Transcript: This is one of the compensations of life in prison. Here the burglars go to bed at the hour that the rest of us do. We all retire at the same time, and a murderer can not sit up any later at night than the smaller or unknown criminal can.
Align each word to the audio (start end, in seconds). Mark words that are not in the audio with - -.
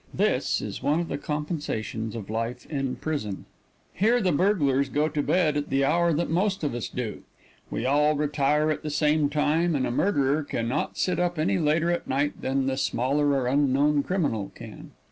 This 0.15 0.61
is 0.61 0.81
one 0.81 0.99
of 0.99 1.09
the 1.09 1.17
compensations 1.19 2.15
of 2.15 2.27
life 2.31 2.65
in 2.65 2.95
prison. 2.95 3.45
Here 3.93 4.19
the 4.19 4.31
burglars 4.31 4.89
go 4.89 5.07
to 5.07 5.21
bed 5.21 5.55
at 5.55 5.69
the 5.69 5.85
hour 5.85 6.11
that 6.11 6.27
the 6.27 6.33
rest 6.33 6.63
of 6.63 6.73
us 6.73 6.89
do. 6.89 7.21
We 7.69 7.85
all 7.85 8.15
retire 8.15 8.71
at 8.71 8.81
the 8.81 8.89
same 8.89 9.29
time, 9.29 9.75
and 9.75 9.85
a 9.85 9.91
murderer 9.91 10.41
can 10.41 10.67
not 10.67 10.97
sit 10.97 11.19
up 11.19 11.37
any 11.37 11.59
later 11.59 11.91
at 11.91 12.07
night 12.07 12.41
than 12.41 12.65
the 12.65 12.77
smaller 12.77 13.29
or 13.33 13.45
unknown 13.45 14.01
criminal 14.01 14.51
can. 14.55 14.89